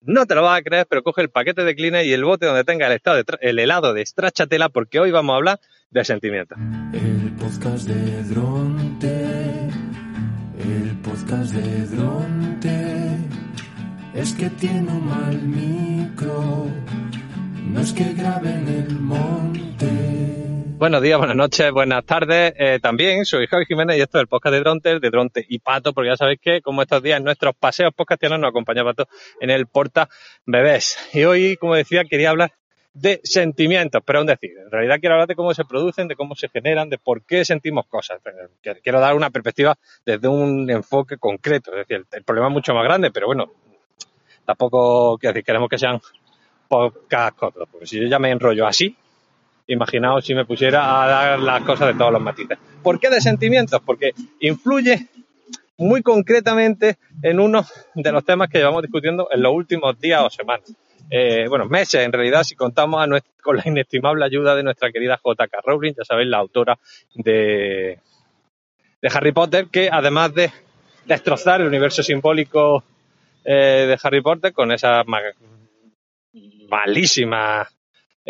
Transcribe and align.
No 0.00 0.26
te 0.26 0.34
lo 0.34 0.42
vas 0.42 0.60
a 0.60 0.62
creer, 0.62 0.86
pero 0.88 1.02
coge 1.02 1.22
el 1.22 1.28
paquete 1.28 1.64
de 1.64 1.74
Kleenex 1.74 2.06
y 2.06 2.12
el 2.12 2.24
bote 2.24 2.46
donde 2.46 2.62
tenga 2.64 2.86
el, 2.86 2.92
estado 2.92 3.16
de 3.16 3.24
el 3.40 3.58
helado 3.58 3.92
de 3.92 4.06
Stracciatella 4.06 4.68
porque 4.68 5.00
hoy 5.00 5.10
vamos 5.10 5.34
a 5.34 5.36
hablar 5.36 5.60
de 5.90 6.04
sentimientos. 6.04 6.56
El 6.92 7.32
podcast 7.32 7.88
de 7.88 8.22
Dronte, 8.24 9.68
el 10.60 10.96
podcast 11.02 11.52
de 11.52 11.86
Dronte, 11.96 13.16
es 14.14 14.32
que 14.34 14.50
tiene 14.50 14.88
un 14.88 15.06
mal 15.06 15.42
micro, 15.42 16.66
no 17.72 17.80
es 17.80 17.92
que 17.92 18.12
grabe 18.14 18.50
en 18.50 18.68
el 18.68 19.00
monte. 19.00 20.37
Buenos 20.78 21.02
días, 21.02 21.18
buenas 21.18 21.34
noches, 21.34 21.72
buenas 21.72 22.04
tardes. 22.04 22.54
Eh, 22.56 22.78
también 22.80 23.24
soy 23.24 23.48
Javi 23.48 23.64
Jiménez 23.66 23.98
y 23.98 24.00
esto 24.00 24.18
es 24.18 24.22
el 24.22 24.28
podcast 24.28 24.54
de 24.54 24.60
Dronte, 24.60 25.00
de 25.00 25.10
Dronte 25.10 25.44
y 25.48 25.58
Pato, 25.58 25.92
porque 25.92 26.10
ya 26.10 26.16
sabéis 26.16 26.38
que 26.40 26.62
como 26.62 26.82
estos 26.82 27.02
días 27.02 27.18
en 27.18 27.24
nuestros 27.24 27.56
paseos 27.56 27.92
podcastianos 27.92 28.38
nos 28.38 28.50
acompaña 28.50 28.84
Pato 28.84 29.08
en 29.40 29.50
el 29.50 29.66
Porta 29.66 30.08
Bebés. 30.46 30.96
Y 31.12 31.24
hoy, 31.24 31.56
como 31.56 31.74
decía, 31.74 32.04
quería 32.04 32.30
hablar 32.30 32.52
de 32.94 33.20
sentimientos, 33.24 34.02
pero 34.06 34.20
aún 34.20 34.28
decir, 34.28 34.52
en 34.56 34.70
realidad 34.70 35.00
quiero 35.00 35.16
hablar 35.16 35.26
de 35.26 35.34
cómo 35.34 35.52
se 35.52 35.64
producen, 35.64 36.06
de 36.06 36.14
cómo 36.14 36.36
se 36.36 36.48
generan, 36.48 36.88
de 36.88 36.98
por 36.98 37.22
qué 37.24 37.44
sentimos 37.44 37.86
cosas. 37.88 38.20
Eh, 38.62 38.74
Quiero 38.80 39.00
dar 39.00 39.16
una 39.16 39.30
perspectiva 39.30 39.76
desde 40.06 40.28
un 40.28 40.70
enfoque 40.70 41.16
concreto, 41.16 41.72
es 41.72 41.88
decir, 41.88 42.06
el, 42.12 42.22
problema 42.22 42.46
es 42.46 42.52
mucho 42.52 42.72
más 42.72 42.84
grande, 42.84 43.10
pero 43.10 43.26
bueno, 43.26 43.50
tampoco 44.44 45.18
queremos 45.18 45.68
que 45.68 45.78
sean 45.78 46.00
podcast 46.68 47.36
cortos, 47.36 47.68
porque 47.68 47.86
si 47.88 48.00
yo 48.00 48.06
ya 48.06 48.20
me 48.20 48.30
enrollo 48.30 48.64
así, 48.64 48.96
imaginaos 49.68 50.24
si 50.24 50.34
me 50.34 50.44
pusiera 50.44 51.02
a 51.02 51.06
dar 51.06 51.38
las 51.38 51.62
cosas 51.62 51.88
de 51.88 51.94
todos 51.94 52.12
los 52.12 52.20
matices. 52.22 52.58
¿Por 52.82 52.98
qué 52.98 53.08
de 53.10 53.20
sentimientos? 53.20 53.80
Porque 53.84 54.12
influye 54.40 55.06
muy 55.76 56.02
concretamente 56.02 56.96
en 57.22 57.38
uno 57.38 57.64
de 57.94 58.10
los 58.12 58.24
temas 58.24 58.48
que 58.48 58.58
llevamos 58.58 58.82
discutiendo 58.82 59.28
en 59.30 59.42
los 59.42 59.52
últimos 59.52 59.98
días 60.00 60.22
o 60.24 60.30
semanas. 60.30 60.72
Eh, 61.10 61.46
bueno, 61.48 61.66
meses 61.66 62.04
en 62.04 62.12
realidad, 62.12 62.42
si 62.42 62.54
contamos 62.54 63.06
con 63.42 63.56
la 63.56 63.62
inestimable 63.66 64.24
ayuda 64.24 64.54
de 64.56 64.62
nuestra 64.62 64.90
querida 64.90 65.18
J.K. 65.22 65.58
Rowling, 65.64 65.94
ya 65.96 66.04
sabéis, 66.04 66.28
la 66.28 66.38
autora 66.38 66.78
de, 67.14 67.98
de 69.00 69.08
Harry 69.14 69.32
Potter, 69.32 69.68
que 69.70 69.88
además 69.90 70.34
de 70.34 70.50
destrozar 71.06 71.60
el 71.60 71.68
universo 71.68 72.02
simbólico 72.02 72.84
eh, 73.44 73.86
de 73.88 73.98
Harry 74.02 74.20
Potter 74.20 74.52
con 74.52 74.72
esas 74.72 75.06
ma- 75.06 75.20
malísimas 76.68 77.68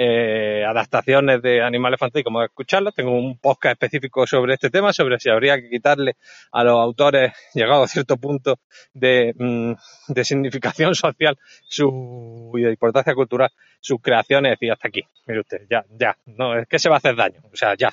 eh, 0.00 0.64
adaptaciones 0.64 1.42
de 1.42 1.60
animales 1.60 1.98
fantásticos, 1.98 2.30
como 2.30 2.44
escucharlos. 2.44 2.94
Tengo 2.94 3.10
un 3.10 3.36
podcast 3.36 3.72
específico 3.72 4.28
sobre 4.28 4.54
este 4.54 4.70
tema, 4.70 4.92
sobre 4.92 5.18
si 5.18 5.28
habría 5.28 5.60
que 5.60 5.68
quitarle 5.68 6.14
a 6.52 6.62
los 6.62 6.78
autores, 6.78 7.32
llegado 7.54 7.82
a 7.82 7.88
cierto 7.88 8.16
punto 8.16 8.60
de, 8.94 9.34
mm, 9.36 9.72
de 10.12 10.24
significación 10.24 10.94
social 10.94 11.36
su, 11.66 12.52
y 12.54 12.62
de 12.62 12.70
importancia 12.70 13.12
cultural, 13.12 13.50
sus 13.80 14.00
creaciones, 14.00 14.52
decir, 14.52 14.70
hasta 14.70 14.86
aquí. 14.86 15.02
Mire 15.26 15.40
usted, 15.40 15.66
ya, 15.68 15.84
ya, 15.90 16.16
no, 16.26 16.56
es 16.56 16.68
que 16.68 16.78
se 16.78 16.88
va 16.88 16.94
a 16.94 16.98
hacer 16.98 17.16
daño, 17.16 17.40
o 17.52 17.56
sea, 17.56 17.74
ya. 17.76 17.92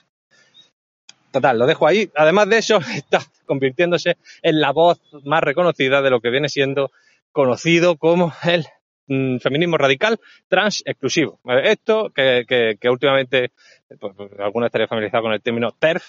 Total, 1.32 1.58
lo 1.58 1.66
dejo 1.66 1.88
ahí. 1.88 2.12
Además 2.16 2.48
de 2.50 2.60
eso, 2.60 2.78
está 2.96 3.20
convirtiéndose 3.48 4.18
en 4.44 4.62
la 4.62 4.72
voz 4.72 5.02
más 5.24 5.42
reconocida 5.42 6.04
de 6.04 6.12
lo 6.12 6.22
que 6.22 6.30
viene 6.30 6.50
siendo 6.50 6.92
conocido 7.32 7.98
como 7.98 8.32
el 8.44 8.68
mm, 9.08 9.38
feminismo 9.38 9.78
radical 9.78 10.20
trans 10.48 10.84
exclusivo. 10.86 11.40
Eh, 11.50 11.72
Esto, 11.72 12.12
que, 12.14 12.78
últimamente, 12.90 13.52
pues, 14.00 14.14
pues, 14.16 14.32
algunos 14.40 14.68
estarían 14.68 14.90
familiarizados 14.90 15.24
con 15.24 15.34
el 15.34 15.42
término 15.42 15.72
TERF, 15.72 16.06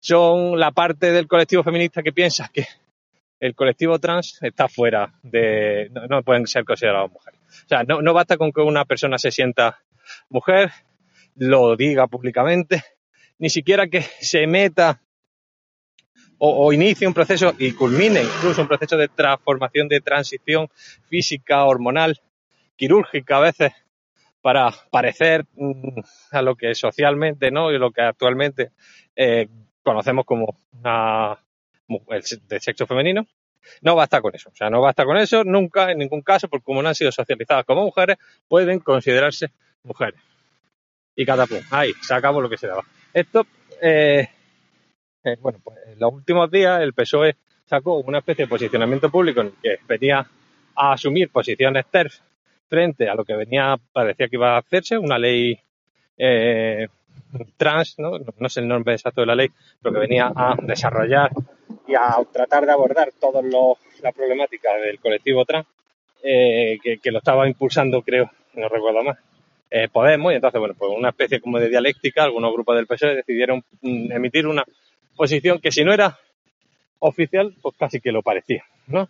son 0.00 0.58
la 0.58 0.70
parte 0.70 1.12
del 1.12 1.26
colectivo 1.26 1.62
feminista 1.62 2.02
que 2.02 2.12
piensa 2.12 2.50
que 2.52 2.66
el 3.40 3.54
colectivo 3.54 3.98
trans 3.98 4.38
está 4.42 4.68
fuera 4.68 5.12
de, 5.22 5.90
no, 6.08 6.22
pueden 6.22 6.46
ser 6.46 6.64
considerados 6.64 7.10
mujeres. 7.12 7.40
O 7.64 7.68
sea, 7.68 7.82
no 7.84 8.12
basta 8.12 8.36
con 8.36 8.52
que 8.52 8.60
una 8.60 8.84
persona 8.84 9.18
se 9.18 9.30
sienta 9.30 9.80
mujer, 10.28 10.70
lo 11.36 11.76
diga 11.76 12.06
públicamente, 12.06 12.82
ni 13.38 13.50
siquiera 13.50 13.88
que 13.88 14.02
se 14.02 14.46
meta 14.46 15.00
o, 16.38 16.66
o 16.66 16.72
inicie 16.72 17.06
un 17.06 17.14
proceso 17.14 17.54
y 17.58 17.72
culmine 17.72 18.22
incluso 18.22 18.62
un 18.62 18.68
proceso 18.68 18.96
de 18.96 19.08
transformación, 19.08 19.88
de 19.88 20.00
transición 20.00 20.68
física, 21.08 21.64
hormonal, 21.64 22.20
quirúrgica 22.76 23.38
a 23.38 23.40
veces, 23.40 23.72
para 24.40 24.72
parecer 24.90 25.44
mm, 25.54 26.00
a 26.32 26.42
lo 26.42 26.56
que 26.56 26.74
socialmente 26.74 27.50
no 27.50 27.70
y 27.72 27.78
lo 27.78 27.90
que 27.90 28.02
actualmente 28.02 28.70
eh, 29.16 29.48
conocemos 29.82 30.24
como 30.24 30.60
una 30.72 31.38
de 31.88 32.60
sexo 32.60 32.86
femenino. 32.86 33.26
No 33.82 33.96
basta 33.96 34.22
con 34.22 34.34
eso, 34.34 34.50
o 34.50 34.56
sea, 34.56 34.70
no 34.70 34.80
basta 34.80 35.04
con 35.04 35.16
eso 35.18 35.44
nunca, 35.44 35.90
en 35.90 35.98
ningún 35.98 36.22
caso, 36.22 36.48
porque 36.48 36.64
como 36.64 36.80
no 36.80 36.88
han 36.88 36.94
sido 36.94 37.12
socializadas 37.12 37.64
como 37.66 37.84
mujeres, 37.84 38.16
pueden 38.46 38.78
considerarse 38.78 39.50
mujeres. 39.82 40.20
Y 41.14 41.26
catapum, 41.26 41.60
ahí, 41.70 41.92
se 42.00 42.14
acabó 42.14 42.40
lo 42.40 42.48
que 42.48 42.56
se 42.56 42.68
daba. 42.68 42.84
Esto, 43.12 43.46
eh, 43.82 44.28
eh, 45.24 45.36
bueno, 45.40 45.58
pues 45.62 45.76
en 45.86 45.98
los 45.98 46.12
últimos 46.12 46.50
días 46.50 46.80
el 46.80 46.92
PSOE 46.92 47.36
sacó 47.66 47.98
una 47.98 48.18
especie 48.18 48.44
de 48.46 48.48
posicionamiento 48.48 49.10
público 49.10 49.40
en 49.40 49.48
el 49.48 49.52
que 49.62 49.78
venía 49.86 50.26
a 50.74 50.92
asumir 50.92 51.30
posiciones 51.30 51.86
TERF 51.90 52.18
frente 52.68 53.08
a 53.08 53.14
lo 53.14 53.24
que 53.24 53.34
venía, 53.34 53.76
parecía 53.92 54.28
que 54.28 54.36
iba 54.36 54.54
a 54.54 54.58
hacerse, 54.58 54.96
una 54.98 55.18
ley 55.18 55.58
eh, 56.16 56.88
trans, 57.56 57.98
¿no? 57.98 58.12
No- 58.38 58.48
sé 58.48 58.60
el 58.60 58.68
nombre 58.68 58.94
exacto 58.94 59.22
de 59.22 59.26
la 59.26 59.34
ley, 59.34 59.48
pero 59.82 59.94
que 59.94 60.00
venía 60.00 60.32
a 60.34 60.56
desarrollar 60.62 61.30
y 61.86 61.94
a 61.94 62.16
tratar 62.32 62.66
de 62.66 62.72
abordar 62.72 63.10
toda 63.18 63.42
la 63.42 64.12
problemática 64.12 64.74
del 64.76 65.00
colectivo 65.00 65.44
trans, 65.44 65.66
eh, 66.22 66.78
que, 66.82 66.98
que 66.98 67.10
lo 67.10 67.18
estaba 67.18 67.46
impulsando, 67.48 68.02
creo, 68.02 68.30
no 68.54 68.68
recuerdo 68.68 69.02
más, 69.02 69.18
eh, 69.70 69.88
Podemos, 69.92 70.32
y 70.32 70.36
entonces, 70.36 70.58
bueno, 70.58 70.74
pues 70.78 70.90
una 70.96 71.10
especie 71.10 71.40
como 71.40 71.58
de 71.58 71.68
dialéctica, 71.68 72.24
algunos 72.24 72.52
grupos 72.52 72.76
del 72.76 72.86
PSOE 72.86 73.16
decidieron 73.16 73.62
mm, 73.82 74.12
emitir 74.12 74.46
una 74.46 74.64
posición 75.18 75.58
que 75.58 75.72
si 75.72 75.84
no 75.84 75.92
era 75.92 76.16
oficial, 77.00 77.52
pues 77.60 77.74
casi 77.76 78.00
que 78.00 78.12
lo 78.12 78.22
parecía, 78.22 78.64
¿no? 78.86 79.08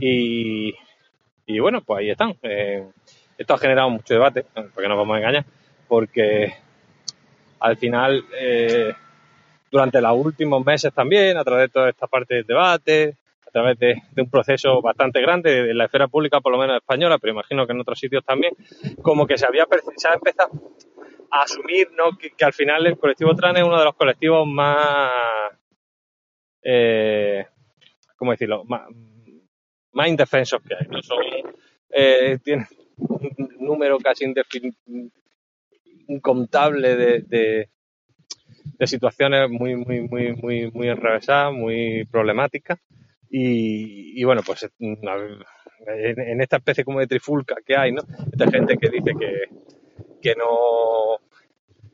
Y, 0.00 0.74
y 1.46 1.58
bueno, 1.60 1.82
pues 1.82 2.00
ahí 2.00 2.10
están. 2.10 2.34
Eh, 2.42 2.84
esto 3.38 3.54
ha 3.54 3.58
generado 3.58 3.90
mucho 3.90 4.14
debate, 4.14 4.44
porque 4.74 4.88
no 4.88 4.96
vamos 4.96 5.14
a 5.14 5.18
engañar, 5.18 5.44
porque 5.86 6.54
al 7.60 7.76
final, 7.76 8.24
eh, 8.38 8.92
durante 9.70 10.00
los 10.00 10.16
últimos 10.16 10.64
meses 10.64 10.92
también, 10.94 11.36
a 11.36 11.44
través 11.44 11.68
de 11.68 11.72
toda 11.72 11.90
esta 11.90 12.06
parte 12.06 12.36
del 12.36 12.46
debate, 12.46 13.16
a 13.46 13.50
través 13.50 13.78
de, 13.78 14.02
un 14.16 14.30
proceso 14.30 14.80
bastante 14.80 15.20
grande 15.20 15.64
de 15.64 15.74
la 15.74 15.84
esfera 15.84 16.08
pública, 16.08 16.40
por 16.40 16.52
lo 16.52 16.58
menos 16.58 16.76
española, 16.76 17.18
pero 17.18 17.32
imagino 17.32 17.66
que 17.66 17.72
en 17.72 17.80
otros 17.80 17.98
sitios 17.98 18.24
también, 18.24 18.54
como 19.02 19.26
que 19.26 19.36
se 19.36 19.46
había 19.46 19.64
empezado 19.64 20.14
a 21.30 21.42
asumir 21.42 21.90
¿no? 21.96 22.16
que, 22.18 22.30
que 22.30 22.44
al 22.44 22.52
final 22.52 22.86
el 22.86 22.98
colectivo 22.98 23.34
trans 23.34 23.58
es 23.58 23.64
uno 23.64 23.78
de 23.78 23.84
los 23.84 23.94
colectivos 23.94 24.46
más, 24.46 25.10
eh, 26.62 27.46
¿cómo 28.16 28.32
decirlo?, 28.32 28.64
más, 28.64 28.88
más 29.92 30.08
indefensos 30.08 30.60
que 30.62 30.74
hay. 30.74 30.86
¿no? 30.88 31.02
Son, 31.02 31.18
eh, 31.90 32.38
tienen 32.42 32.66
un 32.96 33.48
número 33.60 33.98
casi 33.98 34.32
incontable 36.08 36.96
de, 36.96 37.22
de, 37.22 37.70
de 38.64 38.86
situaciones 38.86 39.48
muy, 39.50 39.76
muy, 39.76 40.00
muy, 40.02 40.32
muy, 40.34 40.70
muy 40.70 40.88
enrevesadas, 40.88 41.52
muy 41.52 42.04
problemáticas. 42.06 42.78
Y, 43.32 44.20
y 44.20 44.24
bueno, 44.24 44.42
pues 44.44 44.68
en, 44.80 44.98
en 45.86 46.40
esta 46.40 46.56
especie 46.56 46.84
como 46.84 46.98
de 46.98 47.06
trifulca 47.06 47.56
que 47.64 47.76
hay, 47.76 47.92
¿no? 47.92 48.02
Esta 48.32 48.50
gente 48.50 48.76
que 48.76 48.88
dice 48.90 49.12
que, 49.18 49.44
que 50.20 50.34
no, 50.34 51.18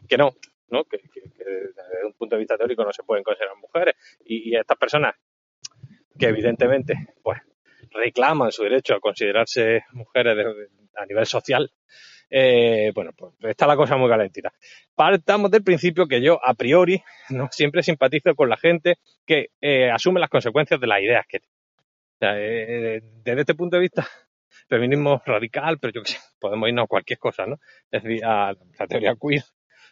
que 0.08 0.16
no, 0.16 0.32
¿no? 0.68 0.84
Que, 0.84 0.98
que- 0.98 1.30
que 1.36 1.44
desde 1.44 2.04
un 2.06 2.12
punto 2.14 2.34
de 2.36 2.40
vista 2.40 2.56
teórico 2.56 2.84
no 2.84 2.92
se 2.92 3.02
pueden 3.02 3.24
considerar 3.24 3.56
mujeres. 3.56 3.94
Y, 4.24 4.50
y 4.50 4.56
estas 4.56 4.76
personas 4.78 5.14
que 6.18 6.26
evidentemente, 6.26 6.94
pues, 7.22 7.38
reclaman 7.90 8.50
su 8.52 8.62
derecho 8.64 8.94
a 8.94 9.00
considerarse 9.00 9.84
mujeres 9.92 10.36
de- 10.36 10.44
de- 10.54 10.68
a 10.96 11.04
nivel 11.06 11.26
social, 11.26 11.70
eh, 12.30 12.90
bueno, 12.94 13.12
pues 13.16 13.34
está 13.42 13.66
la 13.66 13.76
cosa 13.76 13.96
muy 13.96 14.08
calentita. 14.08 14.52
Partamos 14.94 15.50
del 15.50 15.62
principio 15.62 16.06
que 16.06 16.20
yo, 16.20 16.40
a 16.44 16.54
priori, 16.54 17.00
no 17.30 17.48
siempre 17.52 17.82
simpatizo 17.82 18.34
con 18.34 18.48
la 18.48 18.56
gente 18.56 18.96
que 19.24 19.50
eh, 19.60 19.90
asume 19.90 20.18
las 20.20 20.30
consecuencias 20.30 20.80
de 20.80 20.86
las 20.86 21.00
ideas 21.02 21.24
que 21.28 21.38
tiene. 21.40 21.54
O 22.14 22.18
sea, 22.18 22.34
eh, 22.38 23.00
desde 23.22 23.40
este 23.42 23.54
punto 23.54 23.76
de 23.76 23.82
vista, 23.82 24.08
feminismo 24.68 25.22
radical, 25.24 25.78
pero 25.78 25.92
yo 25.92 26.02
qué 26.02 26.12
sé, 26.12 26.18
podemos 26.38 26.68
irnos 26.68 26.84
a 26.84 26.88
cualquier 26.88 27.18
cosa, 27.18 27.46
¿no? 27.46 27.58
Es 27.90 28.02
decir, 28.02 28.24
a 28.24 28.52
la 28.78 28.86
teoría 28.86 29.14
queer, 29.14 29.42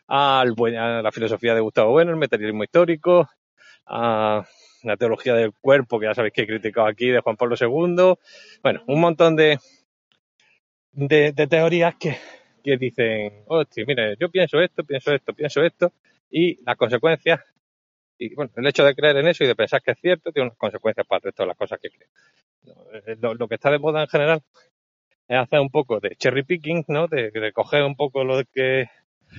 a 0.08 0.44
la 0.46 1.12
filosofía 1.12 1.54
de 1.54 1.60
Gustavo 1.60 1.92
Bueno, 1.92 2.10
el 2.10 2.16
materialismo 2.16 2.64
histórico, 2.64 3.28
a 3.86 4.44
la 4.82 4.96
teología 4.96 5.34
del 5.34 5.52
cuerpo, 5.52 5.98
que 5.98 6.06
ya 6.06 6.14
sabéis 6.14 6.34
que 6.34 6.42
he 6.42 6.46
criticado 6.46 6.86
aquí, 6.86 7.08
de 7.08 7.20
Juan 7.20 7.36
Pablo 7.36 7.56
II. 7.58 8.14
Bueno, 8.62 8.82
un 8.86 9.00
montón 9.00 9.36
de, 9.36 9.58
de, 10.92 11.32
de 11.32 11.46
teorías 11.46 11.94
que, 11.96 12.18
que 12.62 12.76
dicen, 12.76 13.44
hostia, 13.46 13.84
mire, 13.86 14.16
yo 14.18 14.30
pienso 14.30 14.60
esto, 14.60 14.84
pienso 14.84 15.12
esto, 15.12 15.34
pienso 15.34 15.62
esto, 15.62 15.92
y 16.30 16.62
las 16.64 16.76
consecuencias, 16.76 17.40
y 18.18 18.34
bueno, 18.34 18.52
el 18.56 18.66
hecho 18.66 18.84
de 18.84 18.94
creer 18.94 19.16
en 19.16 19.28
eso 19.28 19.44
y 19.44 19.46
de 19.46 19.56
pensar 19.56 19.82
que 19.82 19.92
es 19.92 19.98
cierto 20.00 20.30
tiene 20.32 20.48
unas 20.48 20.58
consecuencias 20.58 21.06
para 21.06 21.18
el 21.18 21.22
resto 21.24 21.42
de 21.42 21.46
las 21.48 21.56
cosas 21.56 21.78
que 21.80 21.90
creo. 21.90 22.08
Eh, 23.06 23.16
Lo, 23.20 23.48
que 23.48 23.56
está 23.56 23.70
de 23.70 23.78
moda 23.78 24.02
en 24.02 24.08
general 24.08 24.42
es 25.26 25.38
hacer 25.38 25.60
un 25.60 25.70
poco 25.70 26.00
de 26.00 26.14
cherry 26.16 26.44
picking, 26.44 26.84
¿no? 26.88 27.08
De, 27.08 27.52
coger 27.52 27.82
un 27.82 27.96
poco 27.96 28.24
lo 28.24 28.42
que 28.44 28.86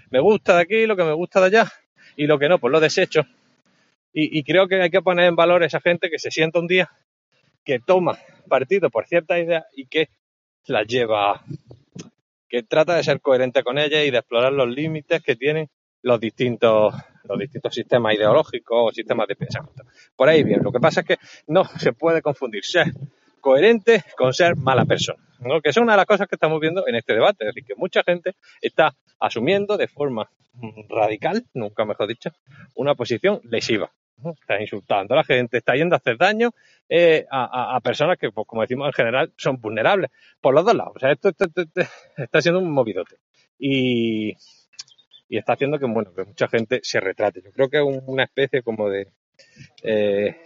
me 0.10 0.19
gusta 0.19 0.56
de 0.56 0.62
aquí, 0.62 0.86
lo 0.86 0.95
que 0.95 1.04
me 1.04 1.13
gusta 1.13 1.39
de 1.42 1.48
allá 1.48 1.72
y 2.16 2.27
lo 2.27 2.38
que 2.38 2.50
no, 2.50 2.60
pues 2.60 2.72
lo 2.72 2.80
desecho. 2.80 3.25
Y, 4.18 4.44
creo 4.45 4.69
que 4.69 4.81
hay 4.81 4.89
que 4.89 5.01
poner 5.01 5.25
en 5.25 5.36
valor 5.36 5.62
a 5.62 5.66
esa 5.66 5.81
gente 5.81 6.10
que 6.10 6.19
se 6.19 6.31
sienta 6.31 6.60
un 6.60 6.68
día, 6.68 6.89
que 7.66 7.80
toma 7.80 8.18
partido 8.48 8.89
por 8.89 9.06
cierta 9.07 9.38
idea 9.38 9.66
y 9.75 9.88
que 9.88 10.07
las 10.68 10.88
lleva, 10.88 11.44
que 12.48 12.63
trata 12.63 12.95
de 12.95 13.04
ser 13.04 13.19
coherente 13.19 13.62
con 13.62 13.78
ella 13.78 14.06
y 14.06 14.12
de 14.12 14.19
explorar 14.19 14.54
los 14.54 14.69
límites 14.69 15.21
que 15.21 15.36
tienen 15.36 15.69
los 16.01 16.18
distintos, 16.21 16.95
los 17.27 17.39
distintos 17.39 17.74
sistemas 17.74 18.16
ideológicos 18.16 18.77
o 18.80 18.92
sistemas 18.92 19.27
de 19.27 19.36
pensamiento. 19.36 19.83
Por 20.16 20.30
ahí 20.30 20.44
bien, 20.44 20.62
lo 20.63 20.72
que 20.72 20.80
pasa 20.80 21.01
es 21.01 21.07
que 21.07 21.18
no 21.48 21.63
se 21.66 21.94
puede 21.94 22.22
confundir 22.22 22.63
ser 22.63 22.88
coherente 23.42 24.04
con 24.18 24.33
ser 24.33 24.56
mala 24.56 24.86
persona, 24.86 25.24
¿no? 25.39 25.62
que 25.62 25.69
es 25.69 25.77
una 25.77 25.94
de 25.94 25.98
las 25.98 26.06
cosas 26.07 26.27
que 26.27 26.36
estamos 26.36 26.60
viendo 26.60 26.88
en 26.88 26.95
este 26.95 27.13
debate, 27.13 27.45
es 27.48 27.54
decir, 27.54 27.63
que 27.66 27.75
mucha 27.75 28.01
gente 28.04 28.33
está 28.62 28.95
asumiendo 29.19 29.77
de 29.77 29.88
forma 29.88 30.30
radical, 30.89 31.45
nunca 31.54 31.86
mejor 31.86 32.07
dicho, 32.07 32.31
una 32.75 32.95
posición 32.95 33.42
lesiva. 33.44 33.92
Está 34.39 34.62
insultando 34.62 35.13
a 35.13 35.18
la 35.18 35.24
gente, 35.25 35.57
está 35.57 35.75
yendo 35.75 35.94
a 35.94 35.98
hacer 35.98 36.18
daño 36.18 36.51
eh, 36.88 37.25
a, 37.30 37.78
personas 37.83 38.18
que, 38.18 38.31
pues, 38.31 38.48
como 38.48 38.62
decimos 38.62 38.88
en 38.88 38.94
general, 38.94 39.33
son 39.36 39.60
vulnerables 39.60 40.10
por 40.39 40.54
los 40.54 40.63
dos 40.66 40.74
lados. 40.74 40.94
O 40.95 41.00
sea, 41.00 41.12
esto- 41.12 41.30
esto 41.30 41.51
está 42.16 42.42
siendo 42.42 42.60
un 42.60 42.71
movidote. 42.71 43.18
Y, 43.60 44.33
y 45.30 45.38
está 45.38 45.54
haciendo 45.54 45.80
que, 45.80 45.86
bueno, 45.86 46.13
que 46.13 46.24
mucha 46.24 46.48
gente 46.48 46.80
se 46.83 47.00
retrate. 47.00 47.42
Yo 47.44 47.51
creo 47.51 47.69
que 47.69 47.77
es 47.77 47.83
un- 47.83 48.04
una 48.07 48.24
especie 48.24 48.62
como 48.62 48.89
de 48.89 49.07
eh, 49.83 50.38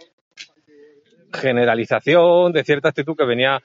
generalización 1.32 2.52
de 2.52 2.64
cierta 2.64 2.88
actitud 2.88 3.16
que 3.16 3.24
venía 3.24 3.62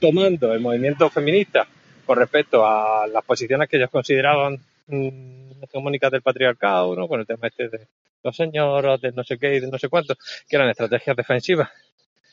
tomando 0.00 0.52
el 0.52 0.60
movimiento 0.60 1.10
feminista 1.10 1.66
con 2.04 2.18
respecto 2.18 2.64
a 2.66 3.06
las 3.06 3.24
posiciones 3.24 3.68
que 3.68 3.76
ellos 3.76 3.90
consideraban 3.90 4.58
mm, 4.86 5.62
hegemónicas 5.64 6.10
del 6.12 6.22
patriarcado, 6.22 6.94
¿no? 6.94 7.08
Con 7.08 7.20
el 7.20 7.26
tema 7.26 7.48
este 7.48 7.68
de 7.68 7.88
los 8.22 8.36
señoros, 8.36 9.00
de 9.00 9.12
no 9.12 9.24
sé 9.24 9.38
qué 9.38 9.56
y 9.56 9.60
de 9.60 9.68
no 9.68 9.78
sé 9.78 9.88
cuánto, 9.88 10.14
que 10.48 10.56
eran 10.56 10.68
estrategias 10.68 11.16
defensivas, 11.16 11.70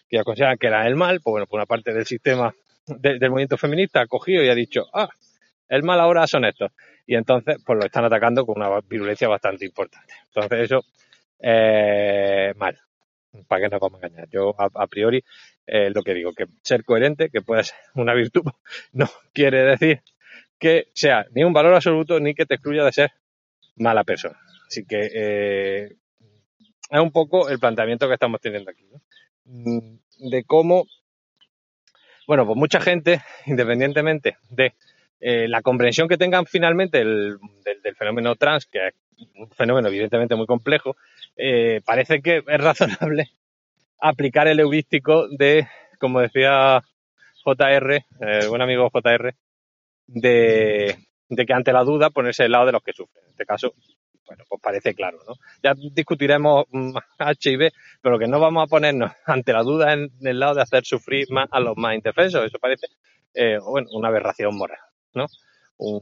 que 0.10 0.18
ellos 0.18 0.58
que 0.60 0.68
eran 0.68 0.86
el 0.86 0.96
mal, 0.96 1.20
pues 1.22 1.32
bueno, 1.32 1.48
por 1.48 1.58
una 1.60 1.66
parte 1.66 1.94
del 1.94 2.06
sistema 2.06 2.54
de- 2.86 3.18
del 3.18 3.30
movimiento 3.32 3.58
feminista 3.58 4.02
ha 4.02 4.08
cogido 4.08 4.44
y 4.44 4.50
ha 4.50 4.56
dicho, 4.56 4.86
ah, 4.94 5.10
el 5.74 5.84
mal 5.84 6.00
ahora 6.00 6.28
son 6.28 6.46
estos. 6.46 6.72
Y 7.08 7.16
entonces, 7.16 7.58
pues 7.66 7.80
lo 7.80 7.86
están 7.86 8.06
atacando 8.06 8.46
con 8.46 8.62
una 8.62 8.80
virulencia 8.82 9.28
bastante 9.28 9.66
importante. 9.66 10.14
Entonces, 10.28 10.60
eso, 10.62 10.82
eh, 11.40 12.54
mal. 12.56 12.80
¿Para 13.48 13.64
qué 13.64 13.70
nos 13.70 13.80
vamos 13.80 14.04
a 14.04 14.06
engañar? 14.06 14.30
Yo, 14.30 14.56
a, 14.58 14.88
priori, 14.88 15.24
eh, 15.66 15.90
lo 15.90 16.04
que 16.04 16.14
digo, 16.14 16.34
que 16.34 16.46
ser 16.62 16.84
coherente, 16.86 17.30
que 17.32 17.42
puede 17.42 17.64
ser 17.64 17.78
una 17.96 18.14
virtud, 18.14 18.44
no 18.94 19.10
quiere 19.34 19.64
decir 19.64 20.02
que 20.60 20.90
sea 20.94 21.26
ni 21.32 21.44
un 21.44 21.54
valor 21.54 21.74
absoluto 21.74 22.20
ni 22.20 22.36
que 22.36 22.46
te 22.46 22.56
excluya 22.56 22.86
de 22.86 22.92
ser 22.92 23.12
mala 23.76 24.04
persona. 24.04 24.40
Así 24.68 24.86
que 24.86 25.10
eh, 25.12 25.96
es 26.92 27.00
un 27.00 27.12
poco 27.12 27.50
el 27.50 27.58
planteamiento 27.58 28.08
que 28.08 28.14
estamos 28.14 28.40
teniendo 28.40 28.70
aquí. 28.70 28.86
Mm, 29.46 29.98
De 30.30 30.44
cómo, 30.44 30.86
bueno, 32.28 32.46
pues 32.46 32.58
mucha 32.58 32.80
gente, 32.80 33.22
independientemente 33.48 34.38
de 34.52 34.76
eh, 35.24 35.48
la 35.48 35.62
comprensión 35.62 36.08
que 36.08 36.18
tengan 36.18 36.46
finalmente 36.46 37.00
el- 37.02 37.38
del, 37.64 37.82
del 37.82 37.96
fenómeno 37.96 38.36
trans, 38.36 38.66
que 38.66 38.88
es 38.90 38.94
un 39.36 39.50
fenómeno 39.52 39.88
evidentemente 39.90 40.36
muy 40.36 40.46
complejo, 40.48 40.96
eh, 41.38 41.82
parece 41.86 42.22
que 42.22 42.44
es 42.46 42.62
razonable 42.62 43.30
aplicar 44.00 44.48
el 44.48 44.60
heurístico 44.60 45.28
de, 45.30 45.68
como 46.00 46.20
decía 46.22 46.82
JR, 47.44 48.06
eh, 48.22 48.48
buen 48.50 48.62
amigo 48.62 48.90
JR, 48.92 49.34
de, 50.08 50.98
de 51.30 51.46
que 51.46 51.54
ante 51.54 51.74
la 51.74 51.84
duda 51.84 52.10
ponerse 52.10 52.44
del 52.44 52.52
lado 52.54 52.66
de 52.68 52.72
los 52.74 52.84
que 52.84 52.94
sufren. 52.94 53.24
En 53.26 53.32
este 53.32 53.46
caso, 53.46 53.74
bueno, 54.26 54.44
pues 54.50 54.62
parece 54.62 54.94
claro, 54.96 55.20
¿no? 55.28 55.36
Ya 55.64 55.74
discutiremos 55.76 56.66
mm, 56.72 56.96
H 57.20 57.52
y 57.52 57.56
B, 57.58 57.72
pero 58.02 58.20
que 58.20 58.28
no 58.28 58.40
vamos 58.40 58.64
a 58.64 58.68
ponernos 58.70 59.12
ante 59.26 59.54
la 59.54 59.64
duda 59.64 59.94
en 59.94 60.10
el 60.22 60.40
lado 60.40 60.56
de 60.56 60.62
hacer 60.64 60.86
sufrir 60.86 61.28
más 61.32 61.48
a 61.52 61.60
los 61.60 61.76
más 61.78 61.96
indefensos. 61.96 62.46
Eso 62.46 62.60
parece, 62.60 62.88
eh, 63.34 63.58
bueno, 63.60 63.88
una 63.94 64.08
aberración 64.10 64.56
moral, 64.56 64.80
Un- 65.78 66.02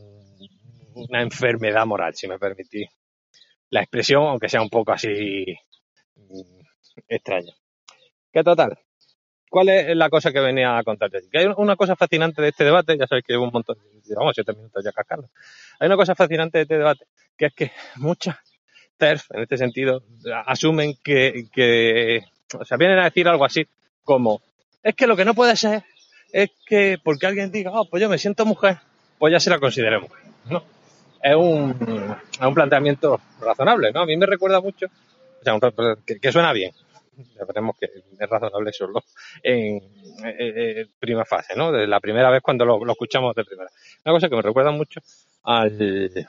una 0.95 1.21
enfermedad 1.21 1.85
moral, 1.85 2.13
si 2.15 2.27
me 2.27 2.37
permitís 2.39 2.87
la 3.69 3.81
expresión, 3.81 4.23
aunque 4.23 4.49
sea 4.49 4.61
un 4.61 4.69
poco 4.69 4.91
así 4.91 5.45
mm, 6.15 6.41
extraña. 7.07 7.53
¿Qué 8.31 8.43
total? 8.43 8.77
¿Cuál 9.49 9.69
es 9.69 9.95
la 9.97 10.09
cosa 10.09 10.31
que 10.31 10.39
venía 10.39 10.77
a 10.77 10.83
contarte? 10.83 11.19
Que 11.31 11.39
hay 11.39 11.47
una 11.57 11.75
cosa 11.75 11.95
fascinante 11.95 12.41
de 12.41 12.49
este 12.49 12.63
debate, 12.63 12.97
ya 12.97 13.07
sabéis 13.07 13.25
que 13.25 13.33
llevo 13.33 13.45
un 13.45 13.51
montón, 13.53 13.77
llevamos 14.05 14.33
siete 14.35 14.53
minutos 14.53 14.83
ya 14.83 14.91
cascando. 14.93 15.29
Hay 15.79 15.87
una 15.87 15.97
cosa 15.97 16.15
fascinante 16.15 16.59
de 16.59 16.61
este 16.63 16.77
debate, 16.77 17.05
que 17.37 17.45
es 17.47 17.53
que 17.53 17.71
muchas 17.97 18.37
TERF, 18.97 19.31
en 19.31 19.41
este 19.41 19.57
sentido, 19.57 20.03
asumen 20.45 20.93
que, 21.03 21.45
que, 21.53 22.21
o 22.57 22.63
sea, 22.65 22.77
vienen 22.77 22.99
a 22.99 23.05
decir 23.05 23.27
algo 23.27 23.43
así 23.45 23.67
como, 24.03 24.41
es 24.83 24.95
que 24.95 25.07
lo 25.07 25.17
que 25.17 25.25
no 25.25 25.33
puede 25.33 25.55
ser 25.57 25.83
es 26.31 26.49
que 26.65 26.97
porque 27.03 27.27
alguien 27.27 27.51
diga, 27.51 27.71
oh, 27.73 27.89
pues 27.89 28.01
yo 28.01 28.09
me 28.09 28.17
siento 28.17 28.45
mujer, 28.45 28.77
pues 29.21 29.31
ya 29.31 29.39
se 29.39 29.51
la 29.51 29.59
considere 29.59 29.99
mujer, 29.99 30.23
¿no? 30.49 30.63
Es 31.21 31.35
un, 31.35 31.77
un 32.41 32.53
planteamiento 32.55 33.21
razonable, 33.39 33.91
¿no? 33.91 33.99
A 33.99 34.05
mí 34.07 34.17
me 34.17 34.25
recuerda 34.25 34.59
mucho, 34.59 34.87
o 34.87 35.43
sea, 35.43 35.59
que, 36.19 36.31
suena 36.31 36.51
bien, 36.51 36.71
ya 37.37 37.45
veremos 37.45 37.77
que 37.79 37.85
es 37.85 38.27
razonable 38.27 38.73
solo 38.73 39.03
en 39.43 39.77
eh, 40.25 40.35
eh, 40.37 40.87
prima 40.99 41.23
fase, 41.23 41.53
¿no? 41.55 41.71
De 41.71 41.85
la 41.85 41.99
primera 41.99 42.31
vez 42.31 42.41
cuando 42.41 42.65
lo, 42.65 42.83
lo 42.83 42.93
escuchamos 42.93 43.35
de 43.35 43.45
primera. 43.45 43.69
Una 44.03 44.15
cosa 44.15 44.27
que 44.27 44.37
me 44.37 44.41
recuerda 44.41 44.71
mucho 44.71 45.01
al, 45.43 46.27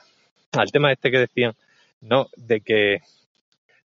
al 0.51 0.71
tema 0.71 0.91
este 0.91 1.09
que 1.09 1.17
decían, 1.17 1.55
¿no? 2.01 2.27
De 2.35 2.61
que 2.61 2.99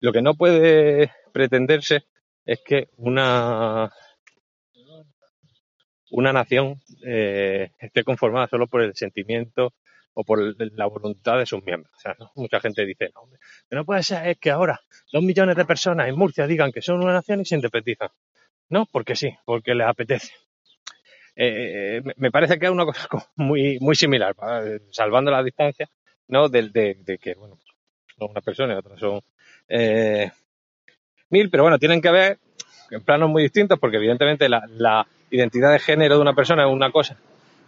lo 0.01 0.15
que 0.15 0.23
no 0.23 0.33
puede 0.33 1.13
pretenderse 1.31 2.05
es 2.47 2.61
que 2.65 2.89
una, 2.97 3.93
una 6.17 6.33
nación 6.33 6.77
eh, 7.07 7.71
esté 7.79 8.05
conformada 8.05 8.47
solo 8.49 8.67
por 8.69 8.83
el 8.83 8.95
sentimiento 8.95 9.73
o 10.15 10.25
por 10.25 10.39
la 10.73 10.87
voluntad 10.87 11.39
de 11.39 11.47
sus 11.47 11.63
miembros. 11.65 11.93
O 11.97 12.01
sea, 12.01 12.15
¿no? 12.19 12.31
mucha 12.37 12.61
gente 12.61 12.87
dice, 12.87 13.11
no, 13.15 13.23
hombre, 13.23 13.41
que 13.69 13.77
no 13.77 13.85
puede 13.85 14.03
ser 14.03 14.29
es 14.29 14.39
que 14.39 14.51
ahora 14.51 14.81
dos 15.13 15.23
millones 15.23 15.57
de 15.57 15.65
personas 15.65 16.09
en 16.09 16.17
Murcia 16.17 16.47
digan 16.47 16.73
que 16.73 16.83
son 16.83 17.03
una 17.03 17.13
nación 17.15 17.41
y 17.41 17.45
se 17.45 17.57
independizan. 17.57 18.09
No, 18.71 18.87
porque 18.87 19.17
sí, 19.17 19.31
porque 19.45 19.75
les 19.75 19.87
apetece. 19.87 20.33
Eh, 21.37 22.01
me- 22.05 22.15
me 22.17 22.31
parece 22.31 22.59
que 22.59 22.67
es 22.67 22.73
una 22.73 22.85
cosa 22.85 23.09
muy, 23.37 23.79
muy 23.81 23.95
similar, 23.97 24.35
salvando 24.91 25.31
la 25.31 25.43
distancia, 25.43 25.89
¿no? 26.29 26.49
Del, 26.49 26.73
de, 26.73 26.95
de 27.01 27.19
que, 27.19 27.35
bueno, 27.35 27.59
son 28.19 28.31
una 28.31 28.41
persona 28.41 28.75
y 28.75 28.77
otras 28.77 29.01
son 29.01 29.21
eh, 29.69 30.31
mil, 31.31 31.51
pero 31.51 31.65
bueno, 31.65 31.79
tienen 31.79 32.01
que 32.01 32.11
ver 32.11 32.39
planos 33.05 33.29
muy 33.31 33.43
distintos 33.43 33.79
porque 33.79 33.97
evidentemente 33.97 34.49
la, 34.49 34.65
la 34.77 35.07
identidad 35.31 35.73
de 35.73 35.79
género 35.79 36.17
de 36.17 36.21
una 36.21 36.35
persona 36.35 36.65
es 36.67 36.71
una 36.73 36.91
cosa 36.91 37.17